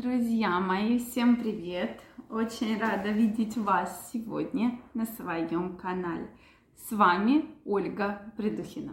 Друзья 0.00 0.60
мои, 0.60 0.96
всем 1.00 1.34
привет! 1.38 2.00
Очень 2.30 2.78
рада 2.78 3.08
видеть 3.08 3.56
вас 3.56 4.10
сегодня 4.12 4.80
на 4.94 5.06
своем 5.06 5.76
канале. 5.76 6.30
С 6.76 6.92
вами 6.92 7.46
Ольга 7.64 8.32
Придухина. 8.36 8.92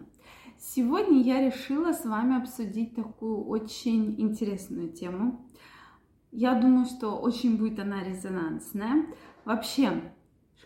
Сегодня 0.57 1.21
я 1.21 1.45
решила 1.45 1.93
с 1.93 2.05
вами 2.05 2.41
обсудить 2.41 2.95
такую 2.95 3.45
очень 3.45 4.19
интересную 4.19 4.89
тему. 4.89 5.47
Я 6.31 6.55
думаю, 6.55 6.85
что 6.87 7.11
очень 7.11 7.59
будет 7.59 7.77
она 7.77 8.03
резонансная. 8.03 9.05
Вообще, 9.45 10.11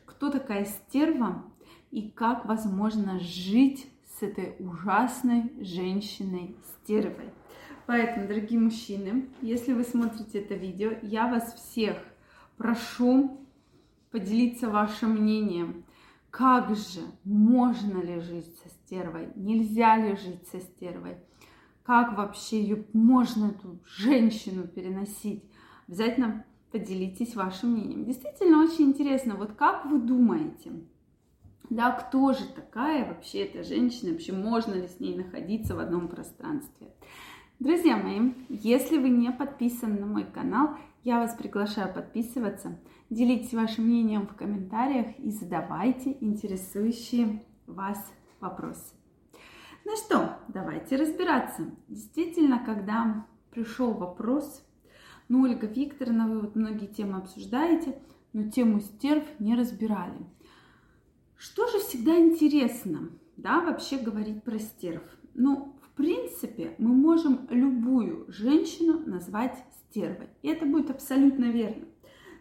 кто 0.05 0.31
такая 0.31 0.63
стерва 0.63 1.43
и 1.91 2.09
как 2.09 2.45
возможно 2.45 3.19
жить 3.19 3.91
с 4.17 4.23
этой 4.23 4.55
ужасной 4.59 5.51
женщиной-стервой. 5.59 7.33
Поэтому, 7.89 8.27
дорогие 8.27 8.59
мужчины, 8.59 9.29
если 9.41 9.73
вы 9.73 9.83
смотрите 9.83 10.41
это 10.41 10.53
видео, 10.53 10.91
я 11.01 11.27
вас 11.27 11.55
всех 11.55 11.97
прошу 12.55 13.39
поделиться 14.11 14.69
вашим 14.69 15.15
мнением. 15.15 15.85
Как 16.29 16.75
же, 16.75 17.01
можно 17.23 17.97
ли 17.97 18.19
жить 18.19 18.55
со 18.61 18.69
стервой? 18.69 19.29
Нельзя 19.33 19.97
ли 19.97 20.15
жить 20.15 20.47
со 20.51 20.59
стервой? 20.59 21.17
Как 21.81 22.15
вообще 22.15 22.61
ее 22.61 22.85
можно, 22.93 23.47
эту 23.47 23.79
женщину, 23.87 24.67
переносить? 24.67 25.43
Обязательно 25.87 26.45
поделитесь 26.71 27.35
вашим 27.35 27.71
мнением. 27.71 28.05
Действительно 28.05 28.61
очень 28.61 28.89
интересно, 28.89 29.33
вот 29.33 29.53
как 29.53 29.87
вы 29.87 29.97
думаете, 29.97 30.73
да, 31.71 31.89
кто 31.89 32.33
же 32.33 32.45
такая 32.55 33.07
вообще 33.07 33.45
эта 33.45 33.63
женщина, 33.63 34.11
вообще 34.11 34.31
можно 34.31 34.75
ли 34.75 34.87
с 34.87 34.99
ней 34.99 35.17
находиться 35.17 35.75
в 35.75 35.79
одном 35.79 36.07
пространстве? 36.07 36.89
Друзья 37.59 37.97
мои, 37.97 38.31
если 38.47 38.97
вы 38.97 39.09
не 39.09 39.33
подписаны 39.33 39.99
на 39.99 40.05
мой 40.05 40.23
канал, 40.23 40.77
я 41.03 41.19
вас 41.19 41.35
приглашаю 41.35 41.93
подписываться. 41.93 42.79
Делитесь 43.09 43.53
вашим 43.53 43.83
мнением 43.83 44.27
в 44.27 44.33
комментариях 44.33 45.19
и 45.19 45.29
задавайте 45.29 46.15
интересующие 46.21 47.43
вас 47.67 48.13
вопросы. 48.39 48.93
Ну 49.83 49.97
что, 49.97 50.37
давайте 50.47 50.95
разбираться. 50.95 51.69
Действительно, 51.89 52.63
когда 52.63 53.25
пришел 53.51 53.91
вопрос, 53.91 54.65
ну, 55.27 55.41
Ольга 55.41 55.67
Викторовна, 55.67 56.29
вы 56.29 56.39
вот 56.39 56.55
многие 56.55 56.87
темы 56.87 57.17
обсуждаете, 57.17 58.01
но 58.31 58.49
тему 58.49 58.79
стерв 58.79 59.25
не 59.39 59.55
разбирали. 59.55 60.25
Что 61.35 61.67
же 61.67 61.79
всегда 61.79 62.17
интересно, 62.17 63.09
да, 63.35 63.59
вообще 63.59 63.97
говорить 63.97 64.45
про 64.45 64.59
стерв? 64.59 65.03
Ну, 65.33 65.75
принципе, 65.99 66.75
мы 66.77 66.93
можем 66.93 67.45
любую 67.49 68.23
женщину 68.29 69.01
назвать 69.05 69.57
стервой. 69.81 70.29
И 70.41 70.47
это 70.47 70.65
будет 70.65 70.89
абсолютно 70.89 71.51
верно. 71.51 71.87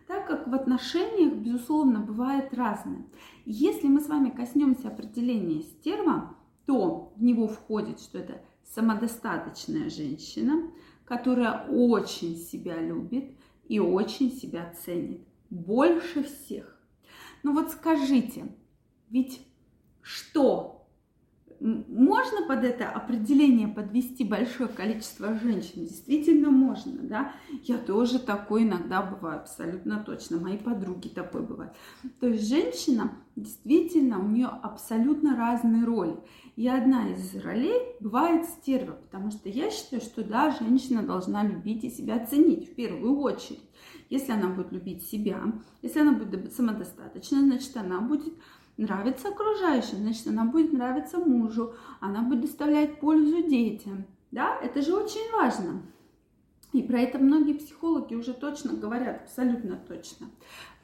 Так 0.06 0.28
как 0.28 0.46
в 0.46 0.54
отношениях, 0.54 1.34
безусловно, 1.34 1.98
бывает 1.98 2.54
разное. 2.54 3.04
Если 3.44 3.88
мы 3.88 4.00
с 4.00 4.08
вами 4.08 4.30
коснемся 4.30 4.86
определения 4.86 5.62
стерва, 5.62 6.36
то 6.66 7.12
в 7.16 7.22
него 7.22 7.48
входит, 7.48 7.98
что 7.98 8.18
это 8.18 8.40
самодостаточная 8.62 9.90
женщина, 9.90 10.70
которая 11.04 11.66
очень 11.68 12.36
себя 12.36 12.80
любит 12.80 13.24
и 13.66 13.80
очень 13.80 14.30
себя 14.30 14.72
ценит. 14.84 15.26
Больше 15.50 16.22
всех. 16.22 16.80
Ну 17.42 17.54
вот 17.54 17.72
скажите, 17.72 18.46
ведь 19.10 19.44
что 20.00 20.77
можно 21.60 22.46
под 22.46 22.64
это 22.64 22.88
определение 22.88 23.66
подвести 23.66 24.22
большое 24.22 24.68
количество 24.68 25.34
женщин? 25.38 25.84
Действительно 25.86 26.50
можно, 26.50 27.02
да? 27.02 27.32
Я 27.64 27.78
тоже 27.78 28.20
такой 28.20 28.62
иногда 28.62 29.02
бываю, 29.02 29.40
абсолютно 29.40 30.02
точно. 30.04 30.38
Мои 30.38 30.56
подруги 30.56 31.08
такой 31.08 31.42
бывают. 31.42 31.72
То 32.20 32.28
есть 32.28 32.48
женщина, 32.48 33.12
действительно, 33.34 34.20
у 34.24 34.28
нее 34.28 34.46
абсолютно 34.46 35.36
разные 35.36 35.84
роли. 35.84 36.16
И 36.54 36.68
одна 36.68 37.08
из 37.10 37.34
ролей 37.36 37.96
бывает 38.00 38.46
стерва, 38.46 38.92
потому 38.92 39.30
что 39.30 39.48
я 39.48 39.70
считаю, 39.70 40.02
что 40.02 40.22
да, 40.22 40.50
женщина 40.50 41.02
должна 41.02 41.44
любить 41.44 41.84
и 41.84 41.90
себя 41.90 42.24
ценить 42.24 42.70
в 42.70 42.74
первую 42.74 43.18
очередь. 43.18 43.62
Если 44.10 44.32
она 44.32 44.48
будет 44.48 44.72
любить 44.72 45.02
себя, 45.04 45.42
если 45.82 46.00
она 46.00 46.12
будет 46.12 46.52
самодостаточна, 46.52 47.40
значит, 47.40 47.76
она 47.76 48.00
будет 48.00 48.34
нравится 48.78 49.28
окружающим, 49.28 49.98
значит, 49.98 50.26
она 50.28 50.44
будет 50.44 50.72
нравиться 50.72 51.18
мужу, 51.18 51.74
она 52.00 52.22
будет 52.22 52.42
доставлять 52.42 53.00
пользу 53.00 53.42
детям. 53.42 54.06
Да, 54.30 54.58
это 54.62 54.80
же 54.80 54.94
очень 54.94 55.30
важно. 55.32 55.82
И 56.72 56.82
про 56.82 57.00
это 57.00 57.18
многие 57.18 57.54
психологи 57.54 58.14
уже 58.14 58.32
точно 58.32 58.74
говорят, 58.74 59.22
абсолютно 59.22 59.76
точно. 59.76 60.28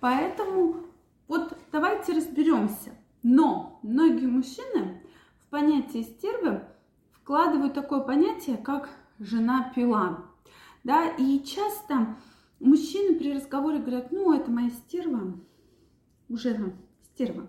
Поэтому 0.00 0.76
вот 1.28 1.56
давайте 1.72 2.12
разберемся. 2.12 2.92
Но 3.22 3.78
многие 3.82 4.26
мужчины 4.26 5.02
в 5.38 5.48
понятие 5.48 6.02
стервы 6.02 6.62
вкладывают 7.12 7.74
такое 7.74 8.00
понятие, 8.00 8.56
как 8.56 8.90
жена 9.18 9.72
пила. 9.74 10.24
Да, 10.82 11.08
и 11.08 11.42
часто 11.42 12.16
мужчины 12.60 13.18
при 13.18 13.32
разговоре 13.32 13.78
говорят, 13.78 14.12
ну, 14.12 14.32
это 14.32 14.50
моя 14.50 14.70
стерва, 14.70 15.34
уже 16.28 16.74
стерва. 17.14 17.46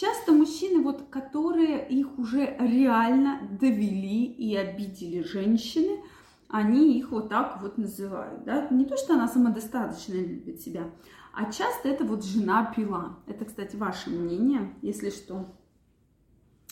Часто 0.00 0.30
мужчины, 0.30 0.80
вот, 0.80 1.08
которые 1.10 1.88
их 1.88 2.20
уже 2.20 2.56
реально 2.60 3.48
довели 3.60 4.26
и 4.26 4.54
обидели 4.54 5.24
женщины, 5.24 6.00
они 6.46 6.96
их 6.96 7.10
вот 7.10 7.28
так 7.28 7.60
вот 7.60 7.78
называют. 7.78 8.44
Да? 8.44 8.68
Не 8.70 8.84
то, 8.84 8.96
что 8.96 9.14
она 9.14 9.26
самодостаточно 9.26 10.14
любит 10.14 10.60
себя, 10.60 10.88
а 11.32 11.50
часто 11.50 11.88
это 11.88 12.04
вот 12.04 12.24
жена 12.24 12.72
пила. 12.76 13.18
Это, 13.26 13.44
кстати, 13.44 13.74
ваше 13.74 14.10
мнение, 14.10 14.72
если 14.82 15.10
что. 15.10 15.52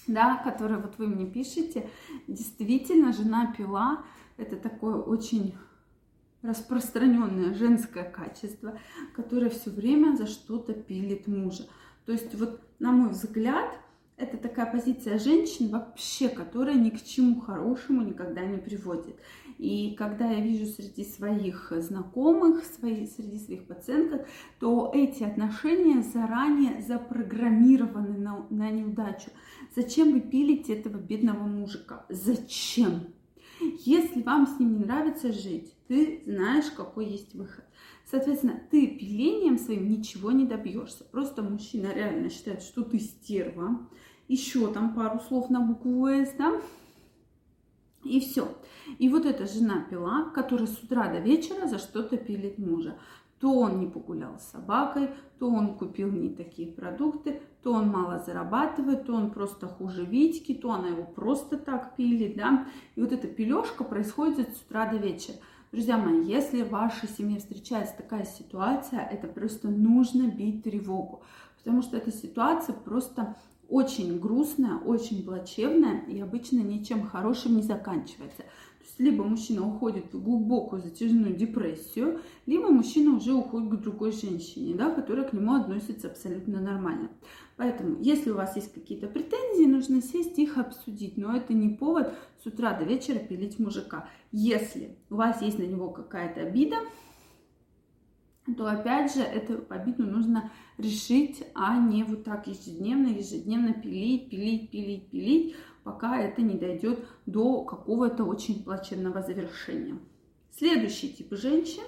Да, 0.06 0.36
которое 0.36 0.78
вот 0.78 0.96
вы 0.98 1.08
мне 1.08 1.26
пишете. 1.26 1.90
Действительно, 2.28 3.12
жена 3.12 3.52
пила– 3.58 4.04
это 4.36 4.54
такое 4.54 4.98
очень 4.98 5.56
распространенное 6.42 7.54
женское 7.54 8.08
качество, 8.08 8.78
которое 9.16 9.50
все 9.50 9.70
время 9.70 10.14
за 10.14 10.28
что-то 10.28 10.74
пилит 10.74 11.26
мужа. 11.26 11.64
То 12.06 12.12
есть 12.12 12.34
вот, 12.34 12.60
на 12.78 12.92
мой 12.92 13.10
взгляд, 13.10 13.78
это 14.16 14.38
такая 14.38 14.70
позиция 14.72 15.18
женщин 15.18 15.68
вообще, 15.68 16.30
которая 16.30 16.76
ни 16.76 16.88
к 16.88 17.04
чему 17.04 17.40
хорошему 17.40 18.02
никогда 18.02 18.46
не 18.46 18.56
приводит. 18.56 19.16
И 19.58 19.94
когда 19.98 20.30
я 20.30 20.40
вижу 20.40 20.66
среди 20.66 21.04
своих 21.04 21.70
знакомых, 21.76 22.64
свои, 22.64 23.06
среди 23.06 23.38
своих 23.38 23.66
пациентов, 23.66 24.26
то 24.58 24.90
эти 24.94 25.22
отношения 25.22 26.02
заранее 26.02 26.80
запрограммированы 26.80 28.16
на, 28.16 28.46
на 28.48 28.70
неудачу. 28.70 29.30
Зачем 29.74 30.12
вы 30.12 30.20
пилите 30.20 30.74
этого 30.74 30.96
бедного 30.96 31.44
мужика? 31.44 32.06
Зачем? 32.08 33.08
Если 33.60 34.22
вам 34.22 34.46
с 34.46 34.58
ним 34.58 34.78
не 34.78 34.84
нравится 34.84 35.32
жить, 35.32 35.74
ты 35.88 36.22
знаешь, 36.24 36.70
какой 36.70 37.06
есть 37.06 37.34
выход. 37.34 37.65
Соответственно, 38.08 38.60
ты 38.70 38.86
пилением 38.86 39.58
своим 39.58 39.90
ничего 39.90 40.30
не 40.30 40.46
добьешься. 40.46 41.04
Просто 41.04 41.42
мужчина 41.42 41.92
реально 41.92 42.30
считает, 42.30 42.62
что 42.62 42.82
ты 42.82 43.00
стерва. 43.00 43.88
Еще 44.28 44.72
там 44.72 44.94
пару 44.94 45.18
слов 45.20 45.50
на 45.50 45.60
букву 45.60 46.06
С, 46.06 46.32
да? 46.38 46.60
И 48.04 48.20
все. 48.20 48.48
И 48.98 49.08
вот 49.08 49.26
эта 49.26 49.46
жена 49.46 49.84
пила, 49.90 50.30
которая 50.30 50.68
с 50.68 50.80
утра 50.82 51.12
до 51.12 51.18
вечера 51.18 51.66
за 51.66 51.78
что-то 51.78 52.16
пилит 52.16 52.58
мужа. 52.58 52.96
То 53.40 53.52
он 53.52 53.80
не 53.80 53.86
погулял 53.86 54.38
с 54.38 54.52
собакой, 54.52 55.10
то 55.38 55.50
он 55.50 55.76
купил 55.76 56.10
не 56.10 56.30
такие 56.30 56.72
продукты, 56.72 57.42
то 57.62 57.72
он 57.72 57.88
мало 57.88 58.22
зарабатывает, 58.24 59.04
то 59.04 59.14
он 59.14 59.30
просто 59.30 59.66
хуже 59.66 60.04
Витьки, 60.04 60.54
то 60.54 60.70
она 60.70 60.88
его 60.88 61.02
просто 61.02 61.58
так 61.58 61.96
пилит, 61.96 62.36
да. 62.36 62.68
И 62.94 63.00
вот 63.00 63.12
эта 63.12 63.26
пилежка 63.26 63.84
происходит 63.84 64.56
с 64.56 64.62
утра 64.62 64.90
до 64.90 64.96
вечера. 64.96 65.36
Друзья 65.76 65.98
мои, 65.98 66.24
если 66.24 66.62
в 66.62 66.70
вашей 66.70 67.06
семье 67.06 67.38
встречается 67.38 67.94
такая 67.98 68.24
ситуация, 68.24 69.00
это 69.00 69.26
просто 69.26 69.68
нужно 69.68 70.22
бить 70.22 70.62
тревогу, 70.64 71.22
потому 71.58 71.82
что 71.82 71.98
эта 71.98 72.10
ситуация 72.10 72.74
просто 72.74 73.36
очень 73.68 74.18
грустная, 74.18 74.78
очень 74.78 75.22
плачевная 75.22 76.00
и 76.06 76.18
обычно 76.18 76.60
ничем 76.60 77.06
хорошим 77.06 77.56
не 77.56 77.62
заканчивается. 77.62 78.44
Либо 78.98 79.24
мужчина 79.24 79.66
уходит 79.66 80.12
в 80.12 80.22
глубокую 80.22 80.80
затяжную 80.80 81.34
депрессию, 81.34 82.20
либо 82.46 82.68
мужчина 82.68 83.16
уже 83.16 83.32
уходит 83.32 83.70
к 83.70 83.82
другой 83.82 84.12
женщине, 84.12 84.74
да, 84.74 84.90
которая 84.90 85.28
к 85.28 85.32
нему 85.32 85.54
относится 85.54 86.08
абсолютно 86.08 86.60
нормально. 86.60 87.10
Поэтому, 87.56 88.00
если 88.00 88.30
у 88.30 88.36
вас 88.36 88.56
есть 88.56 88.72
какие-то 88.72 89.06
претензии, 89.06 89.66
нужно 89.66 90.02
сесть 90.02 90.38
их 90.38 90.58
обсудить. 90.58 91.16
Но 91.16 91.34
это 91.36 91.54
не 91.54 91.70
повод 91.70 92.14
с 92.42 92.46
утра 92.46 92.78
до 92.78 92.84
вечера 92.84 93.18
пилить 93.18 93.58
мужика. 93.58 94.08
Если 94.32 94.96
у 95.10 95.16
вас 95.16 95.42
есть 95.42 95.58
на 95.58 95.64
него 95.64 95.90
какая-то 95.90 96.42
обида, 96.42 96.76
то 98.56 98.66
опять 98.66 99.14
же 99.14 99.22
эту 99.22 99.64
обиду 99.68 100.04
нужно 100.04 100.52
решить, 100.78 101.42
а 101.54 101.78
не 101.78 102.04
вот 102.04 102.24
так 102.24 102.46
ежедневно, 102.46 103.08
ежедневно 103.08 103.72
пилить, 103.72 104.30
пилить, 104.30 104.70
пилить, 104.70 105.10
пилить, 105.10 105.56
пока 105.86 106.20
это 106.20 106.42
не 106.42 106.58
дойдет 106.58 107.06
до 107.24 107.62
какого-то 107.62 108.24
очень 108.24 108.62
плачевного 108.62 109.22
завершения. 109.22 109.98
Следующий 110.50 111.10
тип 111.14 111.28
женщин 111.30 111.84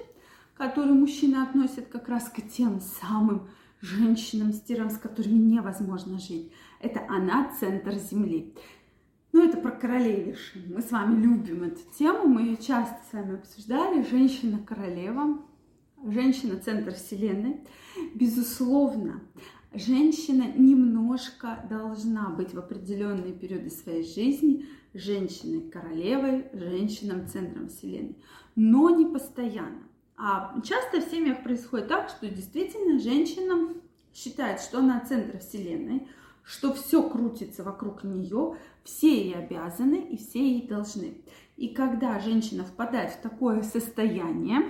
который 0.58 0.92
мужчины 0.92 1.36
относят 1.36 1.86
как 1.86 2.08
раз 2.08 2.28
к 2.28 2.42
тем 2.42 2.80
самым 2.80 3.48
женщинам, 3.80 4.52
стервам, 4.52 4.90
с 4.90 4.98
которыми 4.98 5.38
невозможно 5.38 6.18
жить. 6.18 6.52
Это 6.80 7.06
она 7.08 7.54
центр 7.58 7.94
Земли. 7.94 8.54
Ну, 9.32 9.48
это 9.48 9.56
про 9.58 9.70
королей 9.70 10.24
вершин. 10.24 10.74
Мы 10.74 10.82
с 10.82 10.90
вами 10.90 11.22
любим 11.22 11.62
эту 11.62 11.80
тему, 11.96 12.26
мы 12.26 12.42
ее 12.42 12.56
часто 12.56 12.96
с 13.08 13.12
вами 13.12 13.36
обсуждали. 13.36 14.02
Женщина-королева, 14.02 15.38
женщина-центр 16.04 16.92
Вселенной. 16.92 17.60
Безусловно, 18.14 19.20
женщина 19.72 20.44
немножко 20.56 21.64
должна 21.68 22.30
быть 22.30 22.54
в 22.54 22.58
определенные 22.58 23.32
периоды 23.32 23.70
своей 23.70 24.04
жизни 24.04 24.66
женщиной-королевой, 24.94 26.46
женщином-центром 26.52 27.68
Вселенной, 27.68 28.16
но 28.56 28.90
не 28.90 29.06
постоянно. 29.06 29.82
А 30.16 30.60
часто 30.62 31.00
в 31.00 31.10
семьях 31.10 31.42
происходит 31.42 31.88
так, 31.88 32.08
что 32.08 32.28
действительно 32.28 32.98
женщина 32.98 33.74
считает, 34.12 34.60
что 34.60 34.78
она 34.78 35.00
центр 35.00 35.38
Вселенной, 35.38 36.08
что 36.42 36.72
все 36.72 37.08
крутится 37.08 37.62
вокруг 37.62 38.02
нее, 38.02 38.56
все 38.82 39.08
ей 39.08 39.34
обязаны 39.34 39.96
и 39.96 40.16
все 40.16 40.40
ей 40.40 40.66
должны. 40.66 41.22
И 41.56 41.68
когда 41.68 42.18
женщина 42.20 42.64
впадает 42.64 43.12
в 43.12 43.20
такое 43.20 43.62
состояние, 43.62 44.62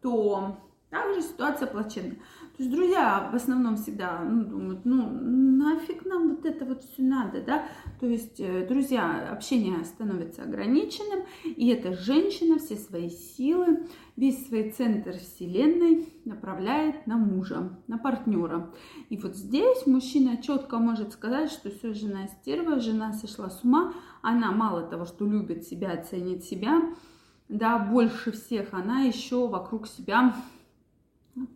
то 0.00 0.58
также 0.90 1.22
ситуация 1.22 1.66
плачевная. 1.66 2.16
То 2.56 2.62
есть 2.62 2.74
друзья 2.74 3.28
в 3.30 3.34
основном 3.34 3.76
всегда 3.76 4.20
ну, 4.20 4.44
думают, 4.44 4.84
ну 4.84 5.10
нафиг 5.10 6.06
нам 6.06 6.30
вот 6.30 6.46
это 6.46 6.64
вот 6.64 6.84
все 6.84 7.02
надо, 7.02 7.42
да? 7.42 7.66
То 8.00 8.06
есть, 8.06 8.40
э, 8.40 8.66
друзья, 8.66 9.30
общение 9.30 9.84
становится 9.84 10.42
ограниченным, 10.42 11.24
и 11.44 11.68
эта 11.68 11.92
женщина 11.94 12.58
все 12.58 12.76
свои 12.76 13.10
силы, 13.10 13.86
весь 14.16 14.46
свой 14.46 14.70
центр 14.70 15.18
вселенной 15.18 16.08
направляет 16.24 17.06
на 17.06 17.16
мужа, 17.16 17.78
на 17.88 17.98
партнера. 17.98 18.72
И 19.10 19.18
вот 19.18 19.36
здесь 19.36 19.86
мужчина 19.86 20.38
четко 20.38 20.78
может 20.78 21.12
сказать, 21.12 21.50
что 21.50 21.70
все, 21.70 21.92
жена 21.92 22.26
стерва, 22.28 22.80
жена 22.80 23.12
сошла 23.12 23.50
с 23.50 23.62
ума, 23.64 23.92
она 24.22 24.52
мало 24.52 24.82
того, 24.82 25.04
что 25.04 25.26
любит 25.26 25.64
себя, 25.64 25.96
ценит 26.02 26.44
себя, 26.44 26.80
да, 27.48 27.78
больше 27.78 28.32
всех, 28.32 28.72
она 28.72 29.02
еще 29.02 29.46
вокруг 29.46 29.86
себя 29.86 30.34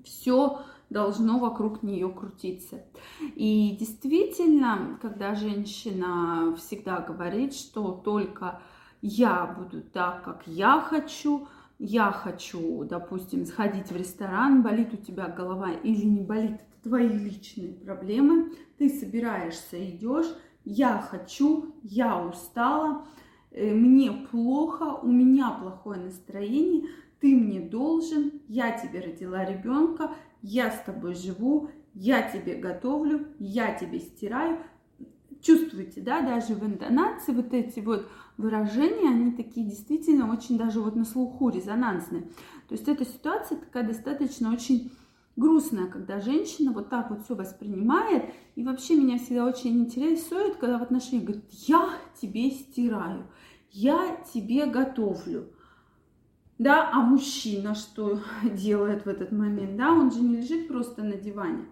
все 0.05 0.63
должно 0.91 1.39
вокруг 1.39 1.83
нее 1.83 2.09
крутиться. 2.09 2.85
И 3.21 3.77
действительно, 3.79 4.99
когда 5.01 5.35
женщина 5.35 6.55
всегда 6.59 7.01
говорит, 7.01 7.55
что 7.55 7.93
только 7.93 8.61
я 9.01 9.47
буду 9.47 9.83
так, 9.83 10.25
как 10.25 10.43
я 10.47 10.81
хочу, 10.81 11.49
я 11.79 12.11
хочу, 12.11 12.85
допустим, 12.85 13.47
сходить 13.47 13.91
в 13.91 13.97
ресторан, 13.97 14.63
болит 14.63 14.93
у 14.93 14.97
тебя 14.97 15.29
голова 15.29 15.71
или 15.71 16.05
не 16.05 16.21
болит, 16.21 16.57
это 16.57 16.83
твои 16.83 17.09
личные 17.09 17.73
проблемы, 17.73 18.53
ты 18.77 18.91
собираешься, 18.91 19.83
идешь, 19.89 20.27
я 20.65 21.01
хочу, 21.01 21.75
я 21.83 22.23
устала, 22.23 23.07
э, 23.51 23.73
мне 23.73 24.13
плохо, 24.31 24.99
у 25.03 25.07
меня 25.07 25.51
плохое 25.51 26.01
настроение, 26.01 26.89
ты 27.21 27.37
мне 27.37 27.61
должен, 27.61 28.41
я 28.49 28.73
тебе 28.73 29.01
родила 29.01 29.45
ребенка, 29.45 30.15
я 30.43 30.71
с 30.71 30.83
тобой 30.83 31.15
живу, 31.15 31.71
я 31.95 32.23
тебе 32.23 32.55
готовлю, 32.55 33.29
я 33.39 33.75
тебе 33.75 34.01
стираю. 34.01 34.59
Чувствуете, 35.43 36.03
да, 36.03 36.21
даже 36.21 36.55
в 36.55 36.65
интонации 36.65 37.33
вот 37.33 37.55
эти 37.55 37.81
вот 37.81 38.07
выражения, 38.37 39.09
они 39.09 39.33
такие 39.33 39.67
действительно 39.67 40.31
очень 40.33 40.59
даже 40.59 40.81
вот 40.81 40.97
на 40.97 41.05
слуху 41.05 41.49
резонансные. 41.49 42.23
То 42.69 42.75
есть 42.75 42.89
эта 42.89 43.05
ситуация 43.07 43.59
такая 43.59 43.85
достаточно 43.85 44.53
очень 44.53 44.93
грустная, 45.37 45.87
когда 45.87 46.21
женщина 46.21 46.73
вот 46.73 46.91
так 46.91 47.11
вот 47.11 47.25
все 47.25 47.35
воспринимает. 47.35 48.25
И 48.55 48.65
вообще 48.65 48.97
меня 48.97 49.19
всегда 49.19 49.47
очень 49.47 49.79
интересует, 49.79 50.57
когда 50.57 50.79
в 50.79 50.83
отношениях 50.83 51.25
говорит, 51.25 51.45
я 51.51 51.89
тебе 52.21 52.51
стираю, 52.51 53.27
я 53.73 54.23
тебе 54.33 54.67
готовлю 54.67 55.49
да, 56.61 56.91
а 56.93 57.01
мужчина 57.01 57.75
что 57.75 58.21
делает 58.45 59.07
в 59.07 59.09
этот 59.09 59.33
момент, 59.33 59.77
да, 59.77 59.91
он 59.93 60.13
же 60.13 60.21
не 60.21 60.37
лежит 60.37 60.69
просто 60.69 61.03
на 61.03 61.15
диване. 61.15 61.65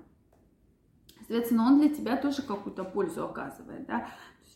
Соответственно, 1.28 1.66
он 1.66 1.78
для 1.78 1.90
тебя 1.90 2.16
тоже 2.16 2.40
какую-то 2.40 2.84
пользу 2.84 3.24
оказывает, 3.24 3.86
да, 3.86 4.08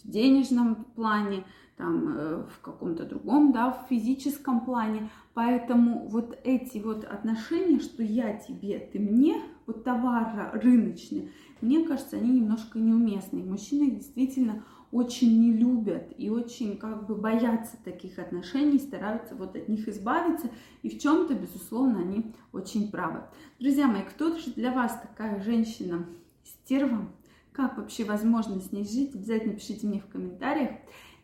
в 0.03 0.09
денежном 0.09 0.87
плане, 0.97 1.45
там, 1.77 2.17
э, 2.17 2.45
в 2.45 2.61
каком-то 2.63 3.05
другом, 3.05 3.53
да, 3.53 3.73
в 3.73 3.89
физическом 3.89 4.65
плане. 4.65 5.11
Поэтому 5.35 6.09
вот 6.09 6.39
эти 6.45 6.79
вот 6.79 7.05
отношения, 7.05 7.79
что 7.79 8.03
я 8.03 8.33
тебе, 8.39 8.79
ты 8.79 8.99
мне, 8.99 9.43
вот 9.67 9.85
товары 9.85 10.51
рыночные, 10.59 11.29
мне 11.61 11.85
кажется, 11.85 12.17
они 12.17 12.41
немножко 12.41 12.79
неуместны. 12.79 13.43
Мужчины 13.45 13.91
действительно 13.91 14.65
очень 14.93 15.41
не 15.41 15.53
любят 15.53 16.13
и 16.17 16.31
очень 16.31 16.77
как 16.79 17.07
бы 17.07 17.15
боятся 17.15 17.77
таких 17.85 18.19
отношений, 18.19 18.79
стараются 18.79 19.35
вот 19.35 19.57
от 19.57 19.69
них 19.69 19.89
избавиться. 19.89 20.49
И 20.83 20.89
в 20.89 20.99
чем-то, 20.99 21.35
безусловно, 21.35 22.01
они 22.01 22.35
очень 22.53 22.91
правы. 22.91 23.25
Друзья 23.59 23.87
мои, 23.87 24.03
кто 24.03 24.37
же 24.37 24.53
для 24.53 24.73
вас 24.73 24.99
такая 25.01 25.43
женщина 25.43 26.07
стерва? 26.45 27.09
Как 27.53 27.77
вообще 27.77 28.05
возможно 28.05 28.61
с 28.61 28.73
ней 28.73 28.85
жить? 28.85 29.15
Обязательно 29.15 29.55
пишите 29.55 29.87
мне 29.87 30.01
в 30.01 30.07
комментариях. 30.07 30.71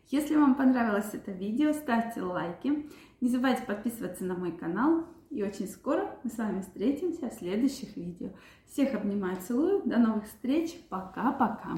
Если 0.09 0.35
вам 0.35 0.55
понравилось 0.55 1.09
это 1.13 1.31
видео, 1.31 1.73
ставьте 1.73 2.21
лайки. 2.21 2.89
Не 3.21 3.29
забывайте 3.29 3.63
подписываться 3.63 4.25
на 4.25 4.35
мой 4.35 4.51
канал. 4.51 5.05
И 5.29 5.43
очень 5.43 5.67
скоро 5.67 6.17
мы 6.23 6.31
с 6.31 6.37
вами 6.37 6.61
встретимся 6.61 7.29
в 7.29 7.33
следующих 7.33 7.95
видео. 7.95 8.29
Всех 8.65 8.95
обнимаю, 8.95 9.37
целую. 9.37 9.83
До 9.85 9.97
новых 9.97 10.25
встреч. 10.25 10.79
Пока-пока. 10.89 11.77